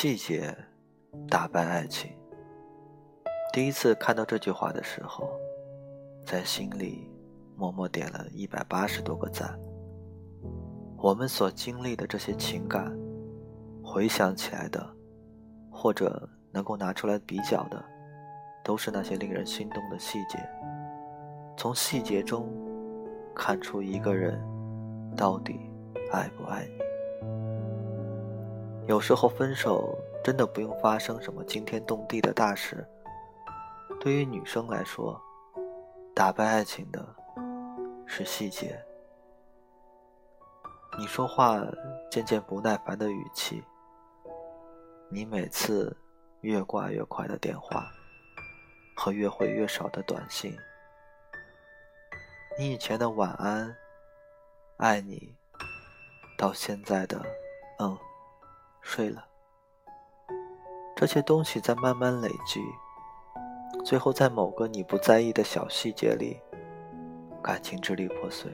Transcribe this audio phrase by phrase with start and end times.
[0.00, 0.56] 细节
[1.28, 2.08] 打败爱情。
[3.52, 5.28] 第一次看到这句话的时候，
[6.24, 7.10] 在心里
[7.56, 9.58] 默默点了一百八十多个赞。
[10.98, 12.96] 我们所经历的这些情感，
[13.82, 14.88] 回想起来的，
[15.68, 17.84] 或者能够拿出来比较的，
[18.62, 20.38] 都是那些令人心动的细节。
[21.56, 22.48] 从细节中
[23.34, 24.40] 看出一个人
[25.16, 25.58] 到底
[26.12, 26.87] 爱不爱你。
[28.88, 32.88] 有时候分手真的不用发生什么惊天动地的大事。
[34.00, 35.20] 对于女生来说，
[36.14, 37.06] 打败爱情的
[38.06, 38.82] 是细节。
[40.98, 41.62] 你说话
[42.10, 43.62] 渐渐不耐烦的语气，
[45.10, 45.94] 你每次
[46.40, 47.92] 越挂越快的电话
[48.96, 50.56] 和越回越少的短信，
[52.58, 53.76] 你以前的晚安、
[54.78, 55.36] 爱你，
[56.38, 57.20] 到现在的
[57.80, 57.94] 嗯。
[58.80, 59.24] 睡了，
[60.96, 62.60] 这些东西在慢慢累积，
[63.84, 66.40] 最后在某个你不在意的小细节里，
[67.42, 68.50] 感情支离破碎。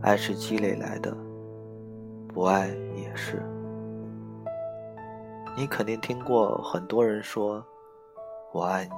[0.00, 1.14] 爱是积累来的，
[2.28, 3.42] 不爱也是。
[5.56, 7.64] 你肯定听过很多人说
[8.54, 8.94] “我爱你”，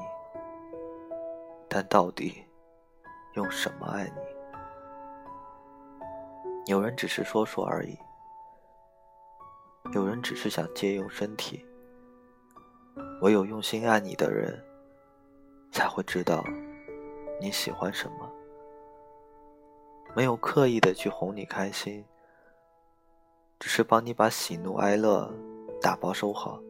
[1.66, 2.44] 但到底
[3.34, 4.20] 用什么爱你？
[6.66, 7.98] 有人只是说说而已。
[9.92, 11.64] 有人只是想借用身体，
[13.22, 14.62] 唯有用心爱你的人，
[15.72, 16.44] 才会知道
[17.40, 18.30] 你喜欢什么。
[20.14, 22.04] 没有刻意的去哄你开心，
[23.58, 25.32] 只是帮你把喜怒哀乐
[25.80, 26.60] 打包收好，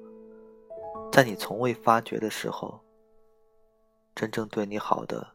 [1.13, 2.81] 在你从未发觉的时候，
[4.15, 5.35] 真正对你好的，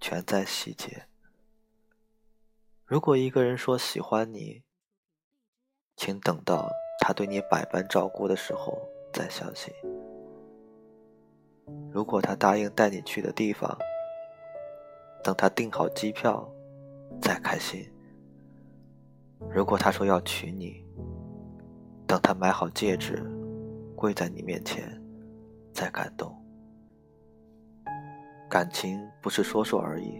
[0.00, 1.06] 全在细节。
[2.84, 4.62] 如果一个人说喜欢你，
[5.96, 6.70] 请等到。
[6.98, 8.76] 他对你百般照顾的时候，
[9.12, 9.70] 再相信；
[11.92, 13.78] 如果他答应带你去的地方，
[15.22, 16.50] 等他订好机票，
[17.20, 17.84] 再开心；
[19.50, 20.84] 如果他说要娶你，
[22.08, 23.22] 等他买好戒指，
[23.94, 24.90] 跪在你面前，
[25.72, 26.34] 再感动。
[28.48, 30.18] 感情不是说说而已，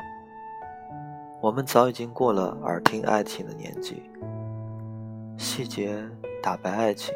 [1.43, 4.03] 我们早已经过了耳听爱情的年纪，
[5.39, 6.09] 细节。
[6.43, 7.13] 打败爱情，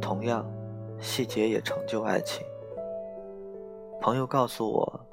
[0.00, 0.50] 同样，
[0.98, 2.42] 细节也成就爱情。
[4.00, 5.06] 朋友告诉我，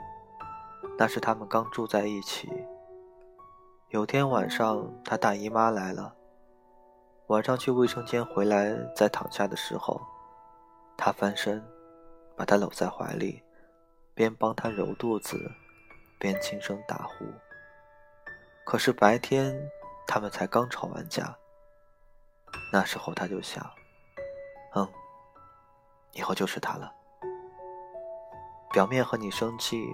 [0.98, 2.50] 那是他们刚住在一起。
[3.90, 6.16] 有天晚上，他大姨妈来了，
[7.28, 10.00] 晚上去卫生间回来，在躺下的时候，
[10.96, 11.62] 他翻身，
[12.38, 13.44] 把她搂在怀里，
[14.14, 15.38] 边帮她揉肚子，
[16.18, 17.26] 边轻声打呼。
[18.64, 19.54] 可是白天，
[20.08, 21.36] 他们才刚吵完架。
[22.74, 23.70] 那时候他就想，
[24.76, 24.88] 嗯，
[26.14, 26.90] 以后就是他了。
[28.72, 29.86] 表面和你生气，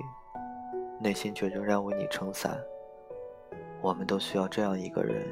[0.99, 2.55] 内心却仍然为你撑伞。
[3.81, 5.27] 我们都需要这样一个人，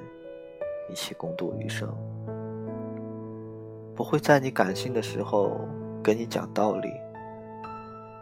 [0.90, 1.88] 一起共度余生。
[3.96, 5.60] 不会在你感性的时候
[6.04, 6.92] 跟你讲道理，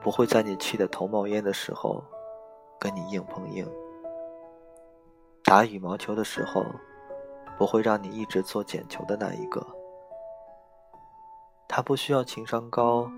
[0.02, 2.04] 不会在你气得头冒烟的时候
[2.78, 3.66] 跟你硬碰硬。
[5.46, 6.66] 打羽毛球的时候。
[7.58, 9.66] 不会让你一直做捡球的那一个。
[11.68, 13.10] 他不需要情商高，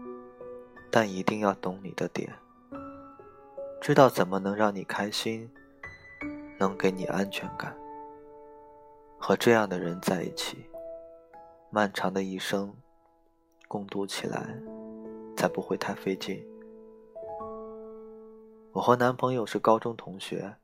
[0.90, 2.32] 但一定要懂你的点，
[3.82, 5.52] 知道怎么能让你开心，
[6.58, 7.76] 能给你安全感。
[9.20, 10.70] 和这样的人在一起，
[11.70, 12.74] 漫长的一生
[13.68, 14.56] 共度起来，
[15.36, 16.42] 才不会太费劲。
[18.72, 20.56] 我和男朋友是高中同学，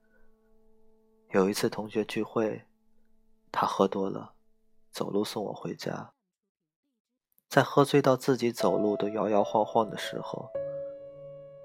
[1.32, 2.62] 有一次同学聚会。
[3.52, 4.34] 他喝多了，
[4.92, 6.14] 走路送我回家。
[7.50, 10.50] 在喝醉到自己走路都摇摇晃晃的时候，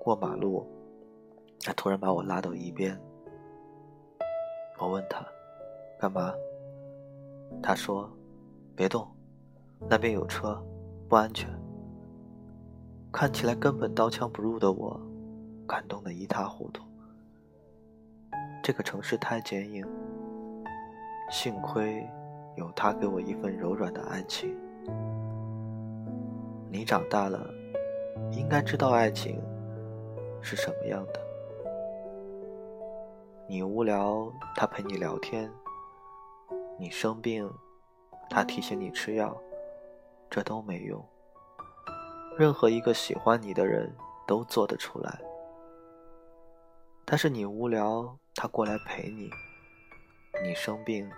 [0.01, 0.67] 过马路，
[1.61, 3.01] 他突然把我拉到一边。
[4.79, 5.25] 我问他
[5.99, 6.35] ：“干嘛？”
[7.63, 8.11] 他说
[8.75, 9.09] ：“别动，
[9.89, 10.61] 那边有车，
[11.09, 11.49] 不安全。”
[13.13, 15.01] 看起来根本刀枪不入的我，
[15.67, 16.83] 感动得一塌糊涂。
[18.63, 19.87] 这个城市太坚硬。
[21.31, 22.07] 幸亏
[22.55, 24.57] 有他给我一份柔软的爱情。
[26.71, 27.49] 你长大了，
[28.31, 29.41] 应该知道爱情
[30.41, 31.21] 是什么样的。
[33.49, 35.49] 你无聊，他陪你聊天；
[36.79, 37.51] 你生病，
[38.31, 39.37] 他提醒你吃药。
[40.29, 41.03] 这都没用。
[42.37, 43.91] 任何一个喜欢你的人
[44.27, 45.21] 都做得出来。
[47.05, 49.31] 但是你无聊，他过来陪你。
[50.43, 51.11] 你生病，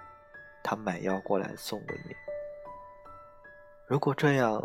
[0.62, 2.15] 他买药过来送给你。
[3.87, 4.62] 如果这样，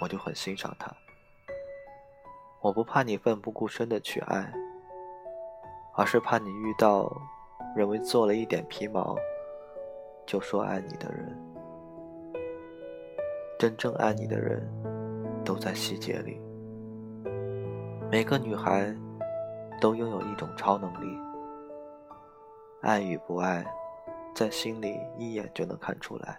[0.00, 0.94] 我就很欣赏他。
[2.60, 4.52] 我不怕你奋不顾身的去爱，
[5.94, 7.10] 而是怕你遇到
[7.74, 9.16] 认为做了一点皮毛
[10.26, 11.36] 就说爱你的人。
[13.58, 14.68] 真正爱你的人，
[15.44, 16.40] 都在细节里。
[18.10, 18.94] 每个女孩
[19.80, 21.18] 都拥有一种超能力，
[22.82, 23.66] 爱与不爱，
[24.34, 26.38] 在心里一眼就能看出来。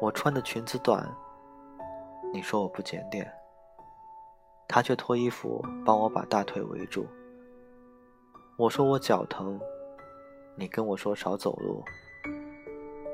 [0.00, 1.08] 我穿的裙子短，
[2.32, 3.32] 你说我不检点。
[4.68, 7.06] 他却脱衣服帮我把大腿围住。
[8.58, 9.60] 我说我脚疼，
[10.56, 11.82] 你跟我说少走路。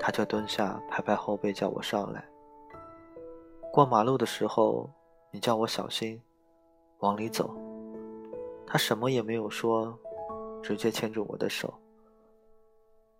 [0.01, 2.25] 他却蹲下拍拍后背叫我上来。
[3.73, 4.89] 过马路的时候，
[5.31, 6.21] 你叫我小心，
[7.01, 7.55] 往里走。
[8.67, 9.99] 他什么也没有说，
[10.63, 11.81] 直接牵住我的手。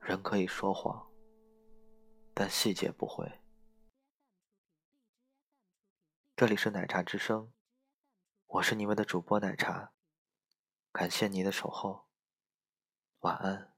[0.01, 1.11] 人可以说谎，
[2.35, 3.31] 但细节不会。
[6.37, 7.53] 这里是奶茶之声。
[8.47, 9.93] 我是你们的主播奶茶，
[10.93, 12.07] 感谢你的守候，
[13.21, 13.78] 晚安。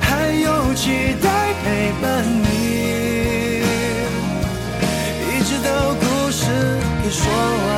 [0.00, 2.46] 还有期待陪伴你。
[5.28, 6.44] 一直到故事
[7.10, 7.70] 说完，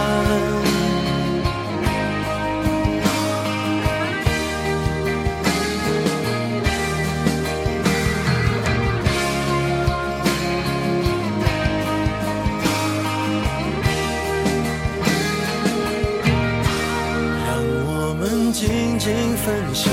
[17.47, 17.49] 让
[17.87, 18.23] 我们
[18.53, 19.07] 静静
[19.37, 19.93] 分享，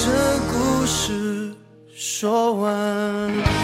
[0.00, 0.12] 这
[0.52, 1.52] 故事
[1.92, 3.57] 说完。